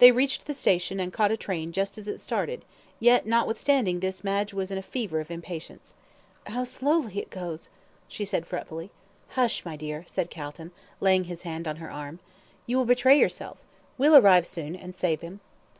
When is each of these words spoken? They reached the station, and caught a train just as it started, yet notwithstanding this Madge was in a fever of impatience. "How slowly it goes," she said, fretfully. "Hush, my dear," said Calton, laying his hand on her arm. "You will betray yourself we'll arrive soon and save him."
They 0.00 0.10
reached 0.10 0.46
the 0.46 0.52
station, 0.52 0.98
and 0.98 1.12
caught 1.12 1.30
a 1.30 1.36
train 1.36 1.70
just 1.70 1.96
as 1.96 2.08
it 2.08 2.18
started, 2.18 2.64
yet 2.98 3.24
notwithstanding 3.24 4.00
this 4.00 4.24
Madge 4.24 4.52
was 4.52 4.72
in 4.72 4.78
a 4.78 4.82
fever 4.82 5.20
of 5.20 5.30
impatience. 5.30 5.94
"How 6.46 6.64
slowly 6.64 7.18
it 7.20 7.30
goes," 7.30 7.68
she 8.08 8.24
said, 8.24 8.48
fretfully. 8.48 8.90
"Hush, 9.28 9.64
my 9.64 9.76
dear," 9.76 10.02
said 10.08 10.28
Calton, 10.28 10.72
laying 10.98 11.22
his 11.30 11.42
hand 11.42 11.68
on 11.68 11.76
her 11.76 11.92
arm. 11.92 12.18
"You 12.66 12.78
will 12.78 12.84
betray 12.84 13.16
yourself 13.16 13.58
we'll 13.96 14.16
arrive 14.16 14.44
soon 14.44 14.74
and 14.74 14.92
save 14.92 15.20
him." 15.20 15.38